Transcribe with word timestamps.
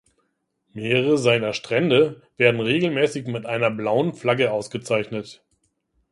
Mehrere 0.73 1.15
seiner 1.19 1.53
Strände 1.53 2.23
werden 2.35 2.59
regelmäßig 2.59 3.27
mit 3.27 3.45
einer 3.45 3.69
Blauen 3.69 4.13
Flagge 4.15 4.51
ausgezeichnet. 4.51 5.43